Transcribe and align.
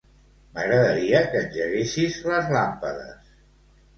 M'agradaria 0.53 1.19
que 1.33 1.43
engeguessis 1.49 2.17
les 2.31 2.49
làmpades. 2.55 3.31